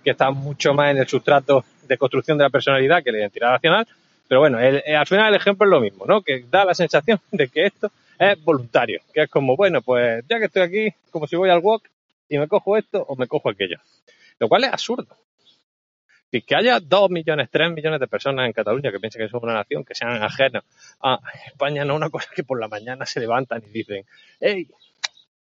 que 0.05 0.11
está 0.11 0.31
mucho 0.31 0.73
más 0.75 0.91
en 0.91 0.99
el 0.99 1.09
sustrato 1.09 1.65
de 1.87 1.99
construcción 1.99 2.39
de 2.39 2.45
la 2.45 2.51
personalidad 2.51 3.03
que 3.03 3.13
la 3.13 3.19
identidad 3.19 3.51
nacional, 3.51 3.87
pero 4.29 4.41
bueno, 4.41 4.59
el- 4.61 4.83
el- 4.87 4.97
al 4.97 5.07
final 5.07 5.29
el 5.29 5.35
ejemplo 5.37 5.67
es 5.67 5.71
lo 5.71 5.81
mismo, 5.81 6.05
¿no? 6.07 6.23
Que 6.23 6.45
da 6.51 6.65
la 6.65 6.75
sensación 6.75 7.21
de 7.33 7.49
que 7.49 7.65
esto 7.67 7.91
es 8.19 8.43
voluntario, 8.45 9.01
que 9.13 9.23
es 9.23 9.31
como, 9.31 9.57
bueno, 9.57 9.83
pues 9.83 10.25
ya 10.29 10.39
que 10.39 10.47
estoy 10.47 10.63
aquí, 10.63 10.95
como 11.11 11.27
si 11.27 11.37
voy 11.37 11.51
al 11.51 11.59
walk 11.61 11.89
y 12.29 12.39
me 12.39 12.49
cojo 12.49 12.77
esto 12.77 13.05
o 13.09 13.17
me 13.17 13.27
cojo 13.27 13.51
aquello. 13.51 13.79
Lo 14.39 14.49
cual 14.49 14.65
es 14.65 14.73
absurdo. 14.73 15.17
Y 16.31 16.43
que 16.43 16.57
haya 16.57 16.81
dos 16.81 17.09
millones, 17.09 17.49
tres 17.51 17.71
millones 17.71 18.01
de 18.01 18.09
personas 18.09 18.47
en 18.47 18.53
Cataluña 18.53 18.91
que 18.91 18.99
piensen 19.01 19.23
que 19.23 19.29
son 19.29 19.41
una 19.45 19.55
nación, 19.55 19.85
que 19.85 19.95
sean 19.95 20.23
ajenas 20.23 20.65
a 21.01 21.19
España, 21.47 21.85
no 21.85 21.95
es 21.95 21.97
una 21.99 22.11
cosa 22.11 22.29
que 22.35 22.43
por 22.45 22.61
la 22.61 22.69
mañana 22.69 23.07
se 23.07 23.21
levantan 23.21 23.63
y 23.67 23.71
dicen, 23.71 24.05
hey, 24.41 24.67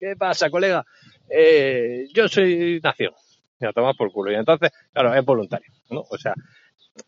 ¿qué 0.04 0.16
pasa, 0.16 0.50
colega? 0.50 0.84
Eh, 1.28 2.06
yo 2.12 2.28
soy 2.28 2.78
nación. 2.82 3.12
Y 3.58 3.64
a 3.64 3.72
tomar 3.72 3.94
por 3.96 4.12
culo. 4.12 4.30
Y 4.30 4.34
entonces, 4.34 4.70
claro, 4.92 5.14
es 5.14 5.24
voluntario, 5.24 5.72
¿no? 5.90 6.04
O 6.10 6.18
sea, 6.18 6.34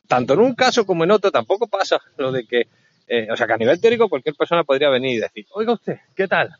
tanto 0.08 0.34
en 0.34 0.40
un 0.40 0.54
caso 0.54 0.86
como 0.86 1.04
en 1.04 1.10
otro 1.10 1.30
tampoco 1.30 1.66
pasa 1.66 2.00
lo 2.16 2.32
de 2.32 2.46
que, 2.46 2.68
eh, 3.06 3.28
o 3.30 3.36
sea, 3.36 3.46
que 3.46 3.52
a 3.52 3.58
nivel 3.58 3.80
teórico 3.80 4.08
cualquier 4.08 4.34
persona 4.34 4.64
podría 4.64 4.88
venir 4.88 5.16
y 5.16 5.20
decir, 5.20 5.46
oiga 5.52 5.74
usted, 5.74 5.98
¿qué 6.14 6.26
tal? 6.26 6.50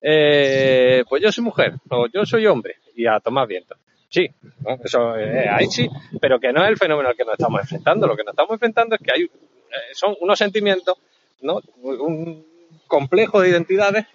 Eh, 0.00 1.04
pues 1.08 1.22
yo 1.22 1.30
soy 1.30 1.44
mujer 1.44 1.74
o 1.90 2.06
yo 2.06 2.24
soy 2.24 2.46
hombre 2.46 2.76
y 2.94 3.06
a 3.06 3.20
tomar 3.20 3.46
viento. 3.46 3.76
Sí, 4.08 4.30
¿no? 4.60 4.78
eso 4.82 5.16
eh, 5.16 5.48
ahí 5.50 5.66
sí, 5.66 5.90
pero 6.20 6.38
que 6.38 6.52
no 6.52 6.62
es 6.62 6.70
el 6.70 6.78
fenómeno 6.78 7.08
al 7.10 7.16
que 7.16 7.24
nos 7.24 7.34
estamos 7.34 7.60
enfrentando. 7.60 8.06
Lo 8.06 8.16
que 8.16 8.24
nos 8.24 8.32
estamos 8.32 8.52
enfrentando 8.52 8.94
es 8.94 9.00
que 9.02 9.12
hay, 9.12 9.22
eh, 9.24 9.92
son 9.92 10.16
unos 10.20 10.38
sentimientos, 10.38 10.96
¿no? 11.42 11.60
Un 11.82 12.46
complejo 12.86 13.40
de 13.40 13.50
identidades 13.50 14.06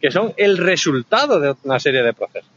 que 0.00 0.10
son 0.10 0.32
el 0.36 0.58
resultado 0.58 1.40
de 1.40 1.54
una 1.64 1.78
serie 1.80 2.02
de 2.02 2.12
procesos. 2.12 2.50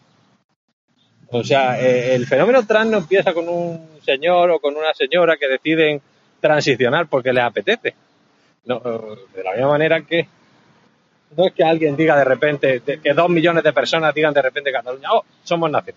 O 1.29 1.43
sea, 1.43 1.79
eh, 1.81 2.13
el 2.13 2.27
fenómeno 2.27 2.65
trans 2.65 2.91
no 2.91 2.97
empieza 2.97 3.33
con 3.33 3.47
un 3.47 3.87
señor 4.03 4.51
o 4.51 4.59
con 4.59 4.75
una 4.75 4.93
señora 4.93 5.37
que 5.37 5.47
deciden 5.47 6.01
transicionar 6.39 7.07
porque 7.07 7.31
les 7.31 7.43
apetece. 7.43 7.95
No, 8.65 8.79
de 8.79 9.43
la 9.43 9.53
misma 9.53 9.69
manera 9.69 10.01
que 10.01 10.27
No 11.35 11.47
es 11.47 11.53
que 11.53 11.63
alguien 11.63 11.95
diga 11.95 12.15
de 12.17 12.25
repente, 12.25 12.81
que 12.81 13.13
dos 13.13 13.29
millones 13.29 13.63
de 13.63 13.73
personas 13.73 14.13
digan 14.13 14.33
de 14.33 14.41
repente 14.41 14.71
Cataluña, 14.71 15.13
oh, 15.13 15.23
somos 15.43 15.71
nación. 15.71 15.95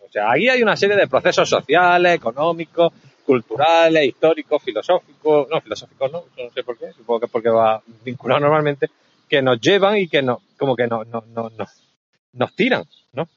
O 0.00 0.10
sea, 0.10 0.30
ahí 0.30 0.48
hay 0.48 0.62
una 0.62 0.76
serie 0.76 0.96
de 0.96 1.08
procesos 1.08 1.48
sociales, 1.48 2.14
económicos, 2.14 2.92
culturales, 3.26 4.06
históricos, 4.06 4.62
filosóficos, 4.62 5.48
no, 5.50 5.60
filosóficos 5.60 6.12
no, 6.12 6.24
no 6.38 6.50
sé 6.54 6.62
por 6.62 6.78
qué, 6.78 6.92
supongo 6.92 7.20
que 7.20 7.26
es 7.26 7.32
porque 7.32 7.48
va 7.50 7.82
vinculado 8.04 8.40
normalmente, 8.40 8.88
que 9.28 9.42
nos 9.42 9.60
llevan 9.60 9.98
y 9.98 10.08
que 10.08 10.22
nos, 10.22 10.42
como 10.56 10.76
que 10.76 10.86
nos, 10.86 11.06
nos, 11.08 11.26
nos, 11.28 11.52
nos 12.32 12.54
tiran, 12.54 12.84
¿no? 13.12 13.28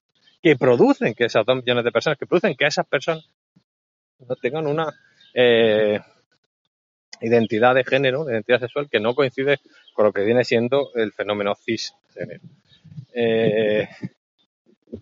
Que 0.41 0.55
producen 0.55 1.13
que 1.13 1.25
esas 1.25 1.45
dos 1.45 1.57
millones 1.57 1.83
de 1.83 1.91
personas, 1.91 2.17
que 2.17 2.25
producen 2.25 2.55
que 2.55 2.65
esas 2.65 2.85
personas 2.85 3.27
no 4.19 4.35
tengan 4.35 4.67
una 4.67 4.93
eh, 5.33 5.99
identidad 7.21 7.75
de 7.75 7.83
género, 7.83 8.21
una 8.21 8.33
identidad 8.33 8.59
sexual 8.59 8.89
que 8.89 8.99
no 8.99 9.15
coincide 9.15 9.59
con 9.93 10.05
lo 10.05 10.13
que 10.13 10.23
viene 10.23 10.43
siendo 10.43 10.91
el 10.95 11.11
fenómeno 11.11 11.55
cisgénero. 11.55 12.41
Eh, 13.13 13.87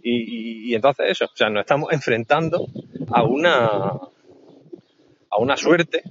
y, 0.01 0.71
y, 0.71 0.75
entonces 0.75 1.07
eso, 1.09 1.25
o 1.25 1.35
sea, 1.35 1.49
nos 1.49 1.61
estamos 1.61 1.91
enfrentando 1.91 2.67
a 3.11 3.23
una 3.23 3.91
a 5.29 5.37
una 5.37 5.57
suerte 5.57 6.03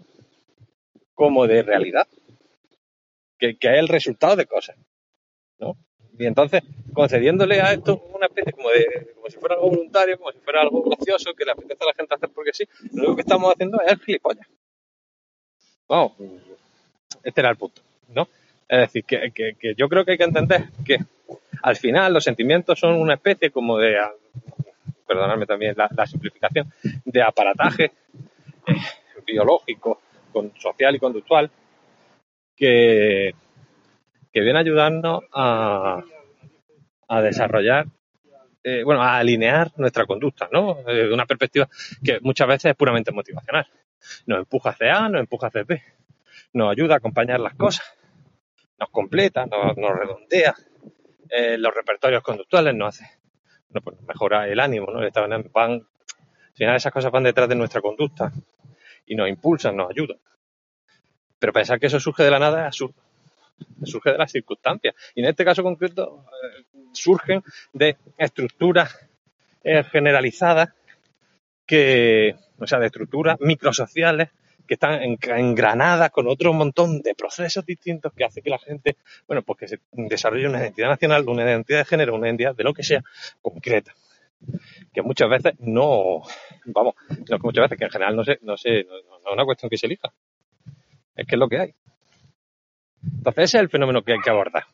como 1.14 1.46
de 1.46 1.62
realidad, 1.62 2.06
que, 3.38 3.56
que 3.56 3.68
es 3.68 3.78
el 3.78 3.88
resultado 3.88 4.36
de 4.36 4.46
cosas, 4.46 4.76
¿no? 5.58 5.76
Y 6.18 6.26
entonces, 6.26 6.62
concediéndole 6.94 7.60
a 7.60 7.72
esto 7.72 8.02
una 8.14 8.26
especie 8.26 8.52
como 8.52 8.70
de, 8.70 9.12
como 9.14 9.28
si 9.28 9.36
fuera 9.36 9.54
algo 9.56 9.68
voluntario, 9.68 10.18
como 10.18 10.32
si 10.32 10.38
fuera 10.38 10.62
algo 10.62 10.82
gracioso, 10.82 11.34
que 11.34 11.44
le 11.44 11.52
apetece 11.52 11.84
a 11.84 11.86
la 11.86 11.94
gente 11.94 12.14
hacer 12.14 12.30
porque 12.34 12.52
sí, 12.54 12.64
lo 12.92 13.02
único 13.02 13.16
que 13.16 13.22
estamos 13.22 13.52
haciendo 13.52 13.80
es 13.82 13.92
el 13.92 13.98
gilipollas. 14.00 14.46
Vamos, 15.88 16.12
este 17.22 17.40
era 17.40 17.50
el 17.50 17.56
punto, 17.56 17.82
¿no? 18.08 18.28
Es 18.68 18.80
decir, 18.80 19.04
que, 19.04 19.30
que, 19.32 19.74
yo 19.76 19.88
creo 19.88 20.04
que 20.04 20.12
hay 20.12 20.18
que 20.18 20.24
entender 20.24 20.64
que 20.84 20.98
al 21.62 21.76
final 21.76 22.12
los 22.12 22.24
sentimientos 22.24 22.78
son 22.78 22.94
una 22.94 23.14
especie 23.14 23.50
como 23.50 23.78
de, 23.78 23.96
perdonadme 25.06 25.46
también 25.46 25.74
la, 25.76 25.88
la 25.94 26.06
simplificación, 26.06 26.72
de 27.04 27.22
aparataje 27.22 27.92
eh, 28.66 28.74
biológico, 29.24 30.00
con, 30.32 30.52
social 30.58 30.96
y 30.96 30.98
conductual, 30.98 31.50
que, 32.56 33.34
que 34.32 34.40
viene 34.40 34.58
a 34.58 34.62
ayudarnos 34.62 35.24
a, 35.32 36.02
a 37.08 37.22
desarrollar, 37.22 37.86
eh, 38.62 38.82
bueno, 38.82 39.02
a 39.02 39.18
alinear 39.18 39.70
nuestra 39.76 40.06
conducta, 40.06 40.48
¿no? 40.50 40.82
De 40.82 41.12
una 41.12 41.26
perspectiva 41.26 41.68
que 42.04 42.18
muchas 42.20 42.48
veces 42.48 42.70
es 42.70 42.76
puramente 42.76 43.12
motivacional. 43.12 43.66
Nos 44.26 44.38
empuja 44.40 44.70
hacia 44.70 45.04
A, 45.04 45.08
nos 45.08 45.20
empuja 45.20 45.48
hacia 45.48 45.64
B, 45.64 45.82
nos 46.52 46.70
ayuda 46.70 46.94
a 46.94 46.98
acompañar 46.98 47.40
las 47.40 47.54
cosas, 47.54 47.86
nos 48.78 48.90
completa, 48.90 49.46
nos, 49.46 49.76
redondea 49.76 50.54
eh, 51.28 51.56
los 51.58 51.74
repertorios 51.74 52.22
conductuales, 52.22 52.74
nos 52.74 52.88
hace, 52.88 53.18
pues 53.82 54.00
mejora 54.02 54.48
el 54.48 54.58
ánimo, 54.60 54.86
¿no? 54.90 55.00
Van, 55.52 55.72
al 55.72 55.86
final 56.54 56.76
esas 56.76 56.92
cosas 56.92 57.12
van 57.12 57.24
detrás 57.24 57.48
de 57.48 57.54
nuestra 57.54 57.80
conducta 57.80 58.32
y 59.06 59.14
nos 59.14 59.28
impulsan, 59.28 59.76
nos 59.76 59.90
ayudan. 59.90 60.18
Pero 61.38 61.52
pensar 61.52 61.78
que 61.78 61.86
eso 61.86 62.00
surge 62.00 62.22
de 62.22 62.30
la 62.30 62.38
nada 62.38 62.60
es 62.60 62.66
absurdo. 62.66 62.94
Surge 63.84 64.12
de 64.12 64.18
las 64.18 64.30
circunstancias. 64.30 64.94
Y 65.14 65.20
en 65.20 65.28
este 65.28 65.44
caso 65.44 65.62
concreto 65.62 66.24
eh, 66.26 66.64
surgen 66.92 67.42
de 67.72 67.96
estructuras 68.18 68.96
eh, 69.64 69.82
generalizadas 69.84 70.70
que, 71.66 72.36
o 72.58 72.66
sea, 72.66 72.78
de 72.78 72.86
estructuras 72.86 73.38
microsociales 73.40 74.30
que 74.66 74.74
están 74.74 75.00
engranadas 75.02 76.10
con 76.10 76.26
otro 76.28 76.52
montón 76.52 77.00
de 77.00 77.14
procesos 77.14 77.64
distintos 77.64 78.12
que 78.12 78.24
hace 78.24 78.42
que 78.42 78.50
la 78.50 78.58
gente, 78.58 78.96
bueno, 79.26 79.42
pues 79.42 79.58
que 79.58 79.68
se 79.68 79.80
desarrolle 79.92 80.48
una 80.48 80.58
identidad 80.58 80.88
nacional, 80.88 81.28
una 81.28 81.44
identidad 81.44 81.78
de 81.78 81.84
género, 81.84 82.14
una 82.14 82.28
identidad 82.28 82.54
de 82.54 82.64
lo 82.64 82.74
que 82.74 82.82
sea, 82.82 83.02
concreta. 83.40 83.94
Que 84.92 85.02
muchas 85.02 85.30
veces 85.30 85.54
no, 85.60 86.22
vamos, 86.66 86.94
no, 87.28 87.38
muchas 87.38 87.62
veces 87.62 87.78
que 87.78 87.84
en 87.84 87.90
general 87.90 88.16
no 88.16 88.24
sé, 88.24 88.38
no 88.42 88.54
no, 88.54 89.18
no 89.18 89.28
es 89.28 89.32
una 89.32 89.44
cuestión 89.44 89.70
que 89.70 89.78
se 89.78 89.86
elija. 89.86 90.12
Es 91.16 91.26
que 91.26 91.34
es 91.34 91.38
lo 91.38 91.48
que 91.48 91.58
hay. 91.58 91.74
Entonces 93.02 93.44
ese 93.44 93.56
es 93.58 93.62
el 93.62 93.68
fenómeno 93.68 94.02
que 94.02 94.12
hay 94.12 94.20
que 94.20 94.30
abordar. 94.30 94.64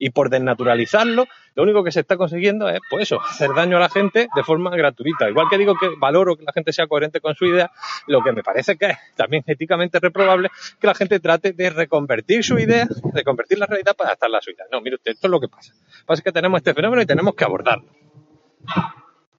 Y 0.00 0.10
por 0.10 0.30
desnaturalizarlo, 0.30 1.26
lo 1.56 1.62
único 1.62 1.82
que 1.82 1.90
se 1.90 2.00
está 2.00 2.16
consiguiendo 2.16 2.68
es, 2.68 2.78
pues 2.88 3.02
eso, 3.02 3.20
hacer 3.20 3.50
daño 3.52 3.78
a 3.78 3.80
la 3.80 3.88
gente 3.88 4.28
de 4.32 4.42
forma 4.44 4.70
gratuita. 4.70 5.28
Igual 5.28 5.48
que 5.50 5.58
digo 5.58 5.74
que 5.74 5.88
valoro 5.98 6.36
que 6.36 6.44
la 6.44 6.52
gente 6.52 6.72
sea 6.72 6.86
coherente 6.86 7.20
con 7.20 7.34
su 7.34 7.46
idea, 7.46 7.72
lo 8.06 8.22
que 8.22 8.30
me 8.30 8.44
parece 8.44 8.76
que 8.76 8.86
es 8.86 8.96
también 9.16 9.42
éticamente 9.44 9.98
reprobable 9.98 10.50
que 10.80 10.86
la 10.86 10.94
gente 10.94 11.18
trate 11.18 11.52
de 11.52 11.70
reconvertir 11.70 12.44
su 12.44 12.58
idea, 12.60 12.86
de 13.12 13.24
convertir 13.24 13.58
la 13.58 13.66
realidad 13.66 13.96
para 13.96 14.10
adaptarla 14.10 14.38
a 14.38 14.42
su 14.42 14.52
idea. 14.52 14.66
No, 14.70 14.80
mire 14.80 14.96
usted, 14.96 15.12
esto 15.12 15.26
es 15.26 15.30
lo 15.32 15.40
que 15.40 15.48
pasa. 15.48 15.72
Lo 15.72 15.80
que 15.80 16.04
pasa 16.06 16.20
es 16.20 16.24
que 16.24 16.32
tenemos 16.32 16.58
este 16.58 16.74
fenómeno 16.74 17.02
y 17.02 17.06
tenemos 17.06 17.34
que 17.34 17.44
abordarlo. 17.44 17.90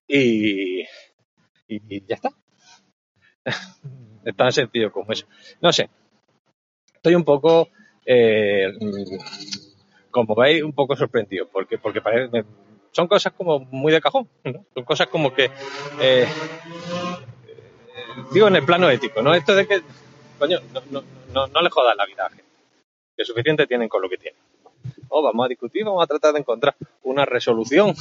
Y, 0.10 0.81
y, 0.81 0.86
y 1.67 2.05
ya 2.05 2.15
está. 2.15 2.31
es 4.25 4.36
tan 4.36 4.51
sencillo 4.51 4.91
como 4.91 5.13
eso. 5.13 5.25
No 5.62 5.72
sé. 5.72 5.89
Estoy 7.00 7.15
un 7.15 7.24
poco 7.24 7.70
eh, 8.06 8.74
como 10.12 10.36
veis, 10.36 10.63
un 10.63 10.74
poco 10.74 10.98
sorprendido, 10.98 11.48
porque, 11.48 11.77
porque 11.77 12.01
parece, 12.01 12.44
son 12.91 13.08
cosas 13.08 13.32
como 13.32 13.62
muy 13.72 13.94
de 13.94 14.01
cajón, 14.01 14.27
¿no? 14.44 14.65
Son 14.74 14.84
cosas 14.84 15.08
como 15.08 15.34
que, 15.34 15.50
eh, 16.01 16.27
digo 18.34 18.50
en 18.50 18.58
el 18.58 18.65
plano 18.65 18.89
ético, 18.89 19.22
¿no? 19.22 19.34
Esto 19.34 19.56
de 19.56 19.65
que, 19.65 19.82
coño, 20.38 20.60
no, 20.74 20.82
no, 20.91 21.03
no, 21.34 21.48
no 21.48 21.62
le 21.62 21.70
jodas 21.70 21.96
la 21.96 22.06
vida 22.06 22.25
a 22.25 22.29
la 22.29 22.36
gente, 22.36 22.51
que 23.15 23.24
suficiente 23.24 23.65
tienen 23.65 23.88
con 23.88 24.01
lo 24.01 24.10
que 24.10 24.18
tienen. 24.18 24.41
O 25.08 25.24
vamos 25.24 25.46
a 25.46 25.48
discutir, 25.48 25.86
vamos 25.86 26.03
a 26.03 26.08
tratar 26.08 26.34
de 26.34 26.39
encontrar 26.39 26.75
una 27.03 27.24
resolución 27.24 27.96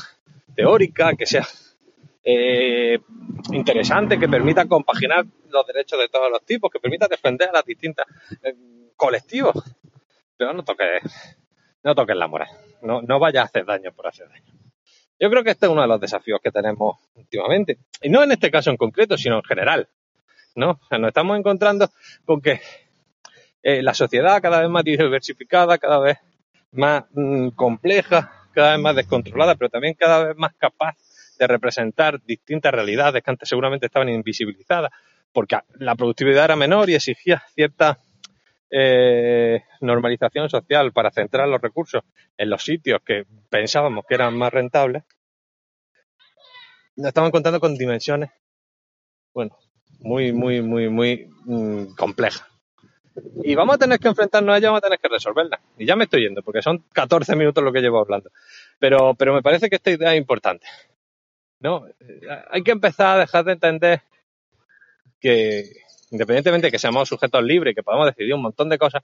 teórica 0.56 1.14
que 1.14 1.24
sea 1.24 1.46
eh, 2.24 2.98
interesante, 3.52 4.18
que 4.18 4.28
permita 4.28 4.66
compaginar 4.66 5.24
los 5.50 5.66
derechos 5.68 6.00
de 6.00 6.08
todos 6.08 6.32
los 6.32 6.42
tipos, 6.42 6.68
que 6.68 6.80
permita 6.80 7.06
defender 7.06 7.48
a 7.50 7.52
las 7.52 7.64
distintas 7.64 8.04
colectivos. 8.98 9.54
Pero 10.36 10.52
no 10.52 10.62
toques 10.62 11.02
no 11.82 11.94
toques 11.94 12.16
la 12.16 12.28
moral. 12.28 12.48
No, 12.82 13.00
no 13.00 13.18
vayas 13.18 13.44
a 13.44 13.46
hacer 13.46 13.64
daño 13.64 13.92
por 13.92 14.06
hacer 14.06 14.28
daño. 14.28 14.52
Yo 15.18 15.30
creo 15.30 15.42
que 15.42 15.50
este 15.50 15.66
es 15.66 15.72
uno 15.72 15.82
de 15.82 15.88
los 15.88 16.00
desafíos 16.00 16.40
que 16.42 16.50
tenemos 16.50 16.98
últimamente. 17.14 17.78
Y 18.02 18.10
no 18.10 18.22
en 18.22 18.32
este 18.32 18.50
caso 18.50 18.70
en 18.70 18.76
concreto, 18.76 19.16
sino 19.16 19.36
en 19.36 19.44
general. 19.44 19.88
¿no? 20.54 20.80
O 20.90 20.98
nos 20.98 21.08
estamos 21.08 21.38
encontrando 21.38 21.90
con 22.24 22.40
que 22.40 22.60
eh, 23.62 23.82
la 23.82 23.94
sociedad 23.94 24.40
cada 24.42 24.60
vez 24.60 24.68
más 24.68 24.84
diversificada, 24.84 25.78
cada 25.78 25.98
vez 25.98 26.18
más 26.72 27.04
mmm, 27.12 27.48
compleja, 27.50 28.32
cada 28.52 28.72
vez 28.72 28.80
más 28.80 28.96
descontrolada, 28.96 29.54
pero 29.54 29.70
también 29.70 29.94
cada 29.94 30.24
vez 30.24 30.36
más 30.36 30.52
capaz 30.54 30.96
de 31.38 31.46
representar 31.46 32.20
distintas 32.24 32.72
realidades 32.72 33.22
que 33.22 33.30
antes 33.30 33.48
seguramente 33.48 33.86
estaban 33.86 34.08
invisibilizadas, 34.08 34.90
porque 35.32 35.58
la 35.74 35.94
productividad 35.94 36.44
era 36.44 36.56
menor 36.56 36.90
y 36.90 36.94
exigía 36.94 37.42
cierta 37.54 38.00
eh, 38.70 39.64
normalización 39.80 40.48
social 40.48 40.92
para 40.92 41.10
centrar 41.10 41.48
los 41.48 41.60
recursos 41.60 42.02
en 42.36 42.50
los 42.50 42.62
sitios 42.62 43.00
que 43.04 43.24
pensábamos 43.48 44.04
que 44.06 44.14
eran 44.14 44.36
más 44.36 44.52
rentables, 44.52 45.04
nos 46.96 47.08
estamos 47.08 47.28
encontrando 47.28 47.60
con 47.60 47.76
dimensiones, 47.76 48.30
bueno, 49.32 49.56
muy, 50.00 50.32
muy, 50.32 50.62
muy, 50.62 50.88
muy 50.88 51.30
mmm, 51.44 51.94
complejas. 51.96 52.44
Y 53.42 53.54
vamos 53.54 53.76
a 53.76 53.78
tener 53.78 53.98
que 53.98 54.08
enfrentarnos 54.08 54.54
a 54.54 54.58
ellas, 54.58 54.68
vamos 54.68 54.78
a 54.78 54.86
tener 54.86 54.98
que 55.00 55.08
resolverlas. 55.08 55.60
Y 55.76 55.86
ya 55.86 55.96
me 55.96 56.04
estoy 56.04 56.22
yendo, 56.22 56.42
porque 56.42 56.62
son 56.62 56.84
14 56.92 57.34
minutos 57.34 57.64
lo 57.64 57.72
que 57.72 57.80
llevo 57.80 57.98
hablando. 57.98 58.30
Pero, 58.78 59.14
pero 59.14 59.34
me 59.34 59.42
parece 59.42 59.68
que 59.68 59.76
esta 59.76 59.90
idea 59.90 60.12
es 60.12 60.18
importante. 60.18 60.66
¿no? 61.60 61.86
Hay 62.50 62.62
que 62.62 62.70
empezar 62.70 63.16
a 63.16 63.20
dejar 63.20 63.44
de 63.44 63.52
entender 63.52 64.02
que, 65.20 65.64
independientemente 66.10 66.68
de 66.68 66.70
que 66.70 66.78
seamos 66.78 67.08
sujetos 67.08 67.42
libres 67.42 67.74
que 67.74 67.82
podamos 67.82 68.06
decidir 68.06 68.34
un 68.34 68.42
montón 68.42 68.68
de 68.68 68.78
cosas, 68.78 69.02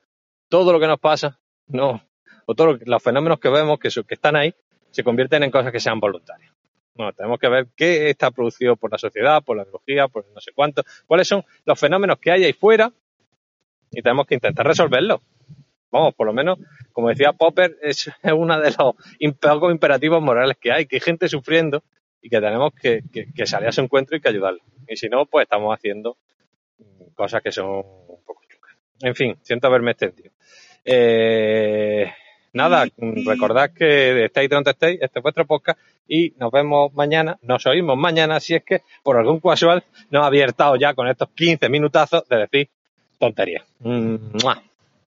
todo 0.49 0.73
lo 0.73 0.81
que 0.81 0.87
nos 0.87 1.01
pasa, 1.01 1.39
no, 1.67 2.03
o 2.47 2.55
todos 2.55 2.79
los 2.85 3.03
fenómenos 3.03 3.39
que 3.39 3.49
vemos 3.49 3.79
que, 3.79 3.89
están 4.09 4.37
ahí, 4.37 4.55
se 4.91 5.03
convierten 5.03 5.43
en 5.43 5.51
cosas 5.51 5.73
que 5.73 5.81
sean 5.81 6.01
voluntarias. 6.01 6.53
Bueno, 6.95 7.13
tenemos 7.13 7.39
que 7.41 7.49
ver 7.49 7.67
qué 7.75 8.11
está 8.11 8.31
producido 8.31 8.77
por 8.77 8.93
la 8.93 8.99
sociedad, 8.99 9.43
por 9.43 9.57
la 9.57 9.65
biología, 9.65 10.07
por 10.07 10.27
no 10.33 10.41
sé 10.41 10.53
cuánto, 10.55 10.85
cuáles 11.07 11.27
son 11.27 11.45
los 11.65 11.79
fenómenos 11.79 12.19
que 12.19 12.31
hay 12.31 12.45
ahí 12.45 12.53
fuera 12.53 12.93
y 13.91 14.01
tenemos 14.01 14.27
que 14.27 14.35
intentar 14.35 14.67
resolverlos. 14.67 15.21
Vamos, 15.91 16.15
por 16.15 16.27
lo 16.27 16.33
menos, 16.33 16.59
como 16.93 17.09
decía 17.09 17.33
Popper, 17.33 17.79
es 17.83 18.11
uno 18.23 18.61
de 18.61 18.75
los 18.77 19.71
imperativos 19.71 20.23
morales 20.23 20.57
que 20.61 20.73
hay, 20.73 20.87
que 20.87 20.97
hay 20.97 21.01
gente 21.01 21.29
sufriendo 21.29 21.83
y 22.23 22.29
que 22.29 22.41
tenemos 22.41 22.73
que, 22.75 23.03
que, 23.13 23.27
que 23.33 23.47
salir 23.47 23.69
a 23.69 23.73
su 23.73 23.81
encuentro 23.81 24.17
y 24.17 24.21
que 24.21 24.29
ayudarlo. 24.29 24.61
Y 24.89 24.97
si 24.97 25.09
no, 25.09 25.27
pues 25.27 25.45
estamos 25.45 25.75
haciendo 25.75 26.17
cosas 27.15 27.43
que 27.43 27.53
son 27.53 27.67
un 27.67 28.25
poco 28.25 28.43
chucas. 28.49 28.75
En 29.01 29.15
fin, 29.15 29.37
siento 29.43 29.67
haberme 29.67 29.93
extendido. 29.93 30.31
Eh, 30.85 32.13
nada, 32.53 32.87
recordad 33.25 33.71
que 33.73 34.27
estáis 34.27 34.51
donde 34.51 34.73
estéis, 34.73 35.01
este 35.01 35.19
es 35.19 35.23
vuestro 35.23 35.47
podcast 35.47 35.79
y 36.07 36.35
nos 36.39 36.53
vemos 36.53 36.93
mañana, 36.95 37.39
nos 37.43 37.67
oímos 37.67 37.97
mañana 37.97 38.41
si 38.41 38.55
es 38.55 38.65
que 38.65 38.83
por 39.03 39.17
algún 39.17 39.41
casual 39.41 39.85
nos 40.11 40.23
ha 40.23 40.27
abiertado 40.27 40.77
ya 40.77 40.95
con 40.95 41.09
estos 41.09 41.31
15 41.31 41.69
minutazos 41.69 42.29
de 42.29 42.37
decir 42.37 42.69
tonterías. 43.19 43.65
¡Mua! 43.81 44.63